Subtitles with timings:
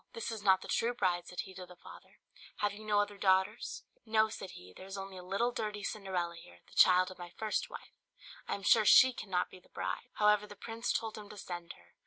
[0.13, 2.19] "This is not the true bride," said he to the father;
[2.57, 6.35] "have you no other daughters?" "No," said he; "there is only a little dirty Cinderella
[6.37, 7.93] here, the child of my first wife;
[8.47, 11.73] I am sure she cannot be the bride." However, the prince told him to send
[11.73, 11.93] her.